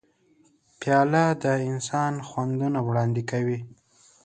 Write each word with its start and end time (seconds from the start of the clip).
پیاله 0.79 1.25
د 1.43 1.45
انسان 1.69 2.13
خوندونه 2.27 2.79
وړاندې 2.87 3.23
کوي. 3.31 3.59